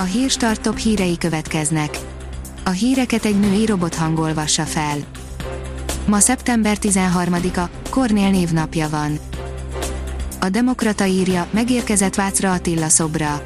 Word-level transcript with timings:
A 0.00 0.02
hírstart 0.02 0.60
top 0.60 0.78
hírei 0.78 1.18
következnek. 1.18 1.98
A 2.64 2.70
híreket 2.70 3.24
egy 3.24 3.40
női 3.40 3.66
robot 3.66 3.94
hangolvassa 3.94 4.64
fel. 4.64 4.96
Ma 6.06 6.18
szeptember 6.18 6.76
13-a, 6.80 7.68
Kornél 7.90 8.30
névnapja 8.30 8.88
van. 8.88 9.18
A 10.40 10.48
Demokrata 10.48 11.04
írja, 11.04 11.46
megérkezett 11.50 12.14
Vácra 12.14 12.52
Attila 12.52 12.88
szobra. 12.88 13.42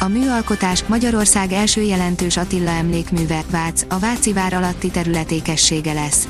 A 0.00 0.08
műalkotás 0.08 0.84
Magyarország 0.86 1.52
első 1.52 1.80
jelentős 1.80 2.36
Attila 2.36 2.70
emlékműve, 2.70 3.42
Vác, 3.50 3.84
a 3.88 3.98
Váci 3.98 4.32
vár 4.32 4.54
alatti 4.54 4.90
területékessége 4.90 5.92
lesz. 5.92 6.28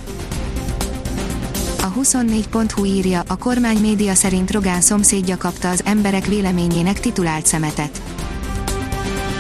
A 1.82 1.92
24.hu 1.92 2.84
írja, 2.84 3.22
a 3.26 3.36
kormány 3.36 3.78
média 3.78 4.14
szerint 4.14 4.50
Rogán 4.50 4.80
szomszédja 4.80 5.36
kapta 5.36 5.70
az 5.70 5.82
emberek 5.84 6.26
véleményének 6.26 7.00
titulált 7.00 7.46
szemetet. 7.46 8.02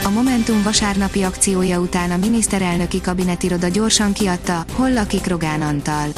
A 0.06 0.10
Momentum 0.10 0.62
vasárnapi 0.62 1.22
akciója 1.22 1.80
után 1.80 2.10
a 2.10 2.16
miniszterelnöki 2.16 3.00
kabinetiroda 3.00 3.68
gyorsan 3.68 4.12
kiadta, 4.12 4.64
hol 4.72 4.92
lakik 4.92 5.26
Rogán 5.26 5.62
Antal. 5.62 6.08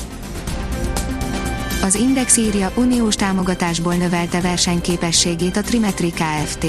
Az 1.83 1.95
Index 1.95 2.37
írja, 2.37 2.73
uniós 2.77 3.14
támogatásból 3.14 3.95
növelte 3.95 4.41
versenyképességét 4.41 5.56
a 5.56 5.61
Trimetri 5.61 6.11
Kft. 6.12 6.66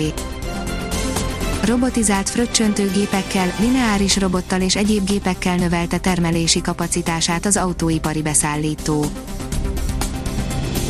Robotizált 1.63 2.29
fröccsöntőgépekkel, 2.29 3.53
lineáris 3.59 4.17
robottal 4.17 4.61
és 4.61 4.75
egyéb 4.75 5.05
gépekkel 5.05 5.55
növelte 5.55 5.97
termelési 5.97 6.61
kapacitását 6.61 7.45
az 7.45 7.57
autóipari 7.57 8.21
beszállító. 8.21 9.05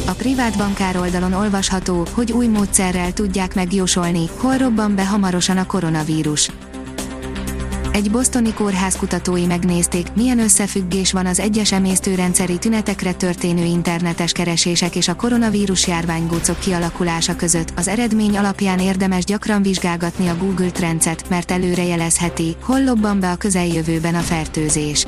A 0.10 0.14
privát 0.14 0.58
bankár 0.58 0.98
oldalon 0.98 1.34
olvasható, 1.34 2.08
hogy 2.12 2.32
új 2.32 2.48
módszerrel 2.48 3.14
tudják 3.14 3.56
megjósolni, 3.56 4.30
hol 4.38 4.58
robban 4.58 4.96
be 4.96 5.06
hamarosan 5.06 5.58
a 5.58 5.66
koronavírus. 5.66 6.50
Egy 7.92 8.12
bosztoni 8.12 8.54
kórház 8.54 8.96
kutatói 8.96 9.46
megnézték, 9.46 10.14
milyen 10.14 10.40
összefüggés 10.40 11.12
van 11.12 11.26
az 11.26 11.40
egyes 11.40 11.72
emésztőrendszeri 11.72 12.58
tünetekre 12.58 13.14
történő 13.14 13.64
internetes 13.64 14.32
keresések 14.32 14.96
és 14.96 15.08
a 15.08 15.16
koronavírus 15.16 15.88
járványgócok 15.88 16.60
kialakulása 16.60 17.36
között. 17.36 17.74
Az 17.76 17.88
eredmény 17.88 18.38
alapján 18.38 18.80
érdemes 18.80 19.24
gyakran 19.24 19.62
vizsgálgatni 19.62 20.28
a 20.28 20.38
Google 20.38 20.72
Trendset, 20.72 21.30
mert 21.30 21.52
előrejelezheti, 21.52 22.56
hol 22.62 22.84
lobban 22.84 23.20
be 23.20 23.32
a 23.32 23.36
közeljövőben 23.36 24.16
a 24.16 24.22
fertőzés. 24.22 25.06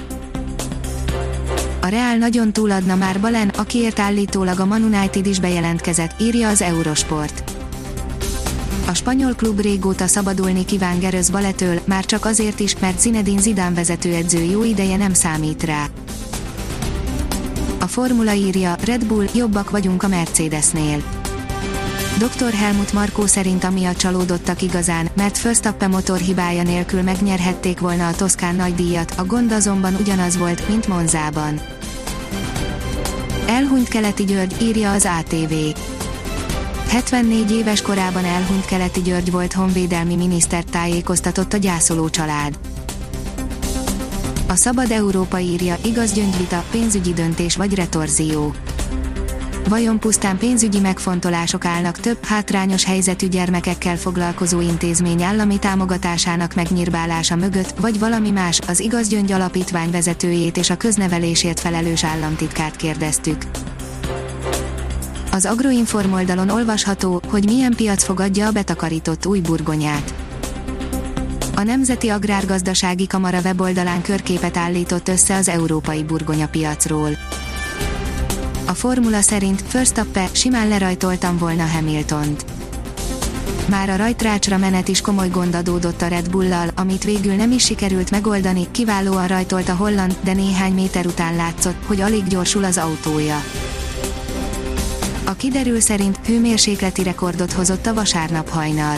A 1.84 1.88
Real 1.88 2.16
nagyon 2.16 2.54
túladna 2.54 2.96
már 2.96 3.20
Balen, 3.20 3.50
akiért 3.50 4.00
állítólag 4.00 4.60
a 4.60 4.66
Man 4.66 4.84
United 4.84 5.26
is 5.26 5.40
bejelentkezett, 5.40 6.22
írja 6.22 6.48
az 6.48 6.62
Eurosport. 6.62 7.44
A 8.88 8.94
spanyol 8.94 9.34
klub 9.34 9.60
régóta 9.60 10.08
szabadulni 10.08 10.66
kíván 10.66 11.00
Gerőz 11.00 11.30
Baletől, 11.30 11.82
már 11.86 12.06
csak 12.06 12.26
azért 12.26 12.60
is, 12.60 12.80
mert 12.80 13.00
Zinedine 13.00 13.42
Zidane 13.42 13.76
vezetőedző 13.76 14.42
jó 14.44 14.64
ideje 14.64 14.98
nem 14.98 15.14
számít 15.14 15.64
rá. 15.64 15.86
A 17.80 17.88
formula 17.88 18.34
írja, 18.34 18.76
Red 18.86 19.06
Bull, 19.06 19.26
jobbak 19.36 19.70
vagyunk 19.70 20.04
a 20.04 20.08
Mercedesnél. 20.08 21.21
Dr. 22.22 22.54
Helmut 22.54 22.94
Markó 22.94 23.26
szerint 23.26 23.64
amiatt 23.64 23.98
csalódottak 23.98 24.62
igazán, 24.62 25.10
mert 25.16 25.42
Verstappen 25.42 25.90
motor 25.90 26.18
hibája 26.18 26.64
nélkül 26.64 27.02
megnyerhették 27.02 27.80
volna 27.80 28.08
a 28.08 28.16
Toszkán 28.16 28.56
nagydíjat, 28.56 29.14
a 29.18 29.26
gond 29.26 29.52
azonban 29.52 29.96
ugyanaz 29.96 30.38
volt, 30.38 30.68
mint 30.68 30.88
Monzában. 30.88 31.62
Elhunyt 33.48 33.88
Keleti 33.88 34.24
György, 34.24 34.56
írja 34.62 34.92
az 34.92 35.08
ATV. 35.20 35.54
74 36.88 37.52
éves 37.52 37.82
korában 37.82 38.26
elhunyt 38.26 38.66
Keleti 38.66 39.02
György 39.02 39.32
volt 39.32 39.54
honvédelmi 39.54 40.16
miniszter 40.16 40.64
tájékoztatott 40.64 41.54
a 41.54 41.58
gyászoló 41.58 42.10
család. 42.10 42.60
A 44.48 44.56
Szabad 44.56 44.92
Európa 44.92 45.40
írja, 45.40 45.76
igaz 45.84 46.14
gyöngyvita, 46.14 46.64
pénzügyi 46.72 47.14
döntés 47.14 47.56
vagy 47.56 47.76
retorzió. 47.76 48.54
Vajon 49.70 50.00
pusztán 50.00 50.38
pénzügyi 50.38 50.80
megfontolások 50.80 51.66
állnak 51.66 52.00
több 52.00 52.24
hátrányos 52.24 52.84
helyzetű 52.86 53.28
gyermekekkel 53.28 53.98
foglalkozó 53.98 54.62
intézmény 54.62 55.24
állami 55.24 55.60
támogatásának 55.60 56.54
megnyírbálása 56.54 57.36
mögött, 57.36 57.74
vagy 57.80 58.00
valami 58.00 58.30
más, 58.30 58.60
az 58.68 58.80
Igaz 58.80 59.08
Gyöngy 59.08 59.32
Alapítvány 59.32 59.92
vezetőjét 59.92 60.58
és 60.58 60.70
a 60.70 60.78
köznevelésért 60.78 61.60
felelős 61.60 62.04
államtitkát 62.04 62.76
kérdeztük. 62.76 63.46
Az 65.32 65.46
Agroinform 65.46 66.14
oldalon 66.14 66.50
olvasható, 66.50 67.22
hogy 67.28 67.46
milyen 67.46 67.74
piac 67.76 68.04
fogadja 68.04 68.48
a 68.48 68.52
betakarított 68.52 69.26
új 69.26 69.40
burgonyát. 69.40 70.14
A 71.56 71.64
Nemzeti 71.64 72.10
Agrárgazdasági 72.10 73.08
Kamara 73.08 73.40
weboldalán 73.44 74.02
körképet 74.02 74.58
állított 74.58 75.08
össze 75.08 75.36
az 75.36 75.50
európai 75.50 76.04
burgonya 76.04 76.48
piacról. 76.48 77.10
A 78.72 78.74
formula 78.74 79.22
szerint 79.22 79.72
Verstappen 79.72 80.28
simán 80.32 80.68
lerajtoltam 80.68 81.38
volna 81.38 81.66
Hamiltont. 81.66 82.46
Már 83.70 83.90
a 83.90 83.96
rajtrácsra 83.96 84.58
menet 84.58 84.88
is 84.88 85.02
komoly 85.02 85.30
gond 85.30 85.56
adódott 85.56 86.02
a 86.02 86.08
Red 86.08 86.30
Bull-lal, 86.30 86.70
amit 86.76 87.04
végül 87.04 87.34
nem 87.34 87.52
is 87.52 87.66
sikerült 87.66 88.12
megoldani, 88.12 88.68
kiválóan 88.72 89.28
rajtolt 89.28 89.70
a 89.70 89.76
holland, 89.76 90.18
de 90.24 90.34
néhány 90.34 90.74
méter 90.74 91.06
után 91.06 91.36
látszott, 91.36 91.86
hogy 91.86 92.02
alig 92.02 92.28
gyorsul 92.28 92.64
az 92.64 92.78
autója. 92.78 93.44
A 95.26 95.34
kiderül 95.34 95.80
szerint 95.80 96.20
hőmérsékleti 96.26 97.04
rekordot 97.04 97.52
hozott 97.52 97.86
a 97.86 97.94
vasárnap 97.94 98.50
hajnal. 98.50 98.98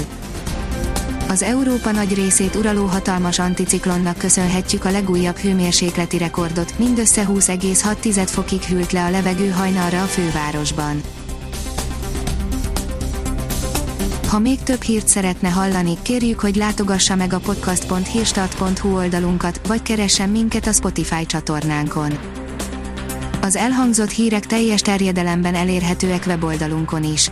Az 1.28 1.42
Európa 1.42 1.92
nagy 1.92 2.14
részét 2.14 2.56
uraló 2.56 2.86
hatalmas 2.86 3.40
anticiklonnak 3.40 4.18
köszönhetjük 4.18 4.86
a 4.86 4.92
legújabb 4.92 5.38
hőmérsékleti 5.38 6.18
rekordot, 6.18 6.80
mindössze 6.80 7.26
20,6 7.26 8.24
fokig 8.26 8.62
hűlt 8.62 8.92
le 8.92 9.04
a 9.04 9.10
levegő 9.10 9.50
hajnalra 9.50 10.02
a 10.02 10.06
fővárosban. 10.06 11.02
Ha 14.28 14.40
még 14.40 14.64
több 14.64 14.82
hírt 14.82 15.08
szeretne 15.08 15.50
hallani, 15.50 15.98
kérjük, 16.02 16.40
hogy 16.40 16.56
látogassa 16.56 17.16
meg 17.16 17.34
a 17.34 17.40
podcast.hírstart.hu 17.40 18.96
oldalunkat, 18.96 19.68
vagy 19.68 19.82
keressen 19.82 20.30
minket 20.30 20.68
a 20.68 20.72
Spotify 20.72 21.26
csatornánkon. 21.26 22.18
Az 23.42 23.56
elhangzott 23.56 24.10
hírek 24.10 24.46
teljes 24.46 24.82
terjedelemben 24.82 25.56
elérhetőek 25.56 26.24
weboldalunkon 26.28 27.04
is. 27.04 27.32